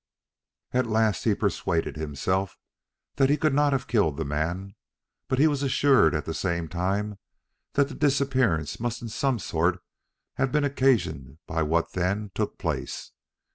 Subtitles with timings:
[0.71, 2.57] At last he persuaded himself
[3.17, 4.73] that he could not have killed the man,
[5.27, 7.19] but he was assured at the same time
[7.73, 9.79] that the disappearance must in some sort
[10.37, 13.11] have been occasioned by what then took place.